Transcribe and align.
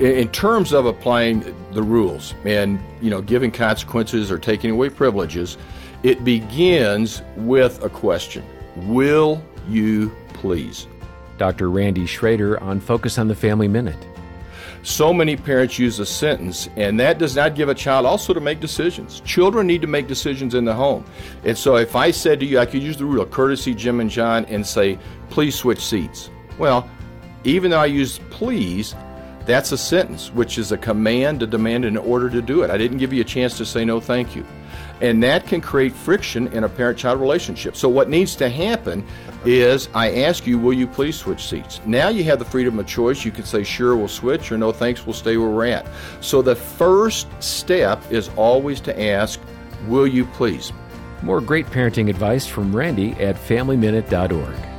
in 0.00 0.28
terms 0.28 0.72
of 0.72 0.86
applying 0.86 1.54
the 1.72 1.82
rules 1.82 2.34
and 2.44 2.80
you 3.00 3.10
know 3.10 3.20
giving 3.20 3.50
consequences 3.50 4.30
or 4.30 4.38
taking 4.38 4.70
away 4.70 4.88
privileges, 4.88 5.58
it 6.02 6.24
begins 6.24 7.22
with 7.36 7.82
a 7.84 7.88
question: 7.88 8.44
Will 8.76 9.42
you 9.68 10.10
please? 10.32 10.86
Dr. 11.36 11.70
Randy 11.70 12.06
Schrader 12.06 12.62
on 12.62 12.80
Focus 12.80 13.18
on 13.18 13.28
the 13.28 13.34
Family 13.34 13.68
Minute. 13.68 14.06
So 14.82 15.12
many 15.12 15.36
parents 15.36 15.78
use 15.78 15.98
a 15.98 16.06
sentence, 16.06 16.68
and 16.76 16.98
that 17.00 17.18
does 17.18 17.36
not 17.36 17.54
give 17.54 17.68
a 17.68 17.74
child 17.74 18.06
also 18.06 18.32
to 18.32 18.40
make 18.40 18.60
decisions. 18.60 19.20
Children 19.20 19.66
need 19.66 19.82
to 19.82 19.86
make 19.86 20.06
decisions 20.06 20.54
in 20.54 20.64
the 20.64 20.74
home. 20.74 21.04
And 21.44 21.56
so 21.56 21.76
if 21.76 21.94
I 21.94 22.10
said 22.10 22.40
to 22.40 22.46
you, 22.46 22.58
I 22.58 22.64
could 22.64 22.82
use 22.82 22.96
the 22.96 23.04
rule 23.04 23.20
of 23.20 23.30
courtesy, 23.30 23.74
Jim 23.74 24.00
and 24.00 24.08
John, 24.08 24.46
and 24.46 24.66
say, 24.66 24.98
please 25.28 25.54
switch 25.54 25.84
seats. 25.84 26.30
Well, 26.58 26.88
even 27.44 27.70
though 27.70 27.80
I 27.80 27.86
use 27.86 28.20
please, 28.30 28.94
that's 29.50 29.72
a 29.72 29.78
sentence, 29.78 30.30
which 30.32 30.58
is 30.58 30.70
a 30.70 30.78
command, 30.78 31.42
a 31.42 31.46
demand, 31.46 31.84
in 31.84 31.96
order 31.96 32.30
to 32.30 32.40
do 32.40 32.62
it. 32.62 32.70
I 32.70 32.78
didn't 32.78 32.98
give 32.98 33.12
you 33.12 33.20
a 33.20 33.24
chance 33.24 33.56
to 33.58 33.66
say 33.66 33.84
no, 33.84 34.00
thank 34.00 34.36
you. 34.36 34.46
And 35.00 35.22
that 35.22 35.46
can 35.46 35.60
create 35.60 35.92
friction 35.92 36.46
in 36.48 36.64
a 36.64 36.68
parent 36.68 36.98
child 36.98 37.20
relationship. 37.20 37.74
So, 37.74 37.88
what 37.88 38.08
needs 38.08 38.36
to 38.36 38.48
happen 38.48 39.04
is 39.44 39.88
I 39.94 40.22
ask 40.22 40.46
you, 40.46 40.58
will 40.58 40.74
you 40.74 40.86
please 40.86 41.16
switch 41.16 41.42
seats? 41.48 41.80
Now 41.86 42.08
you 42.08 42.22
have 42.24 42.38
the 42.38 42.44
freedom 42.44 42.78
of 42.78 42.86
choice. 42.86 43.24
You 43.24 43.32
can 43.32 43.44
say, 43.44 43.64
sure, 43.64 43.96
we'll 43.96 44.08
switch, 44.08 44.52
or 44.52 44.58
no, 44.58 44.72
thanks, 44.72 45.06
we'll 45.06 45.14
stay 45.14 45.36
where 45.36 45.48
we're 45.48 45.66
at. 45.66 45.86
So, 46.20 46.42
the 46.42 46.56
first 46.56 47.26
step 47.42 48.02
is 48.10 48.28
always 48.36 48.80
to 48.82 49.02
ask, 49.02 49.40
will 49.88 50.06
you 50.06 50.26
please? 50.26 50.72
More 51.22 51.40
great 51.40 51.66
parenting 51.66 52.08
advice 52.08 52.46
from 52.46 52.74
Randy 52.74 53.12
at 53.12 53.36
FamilyMinute.org. 53.36 54.69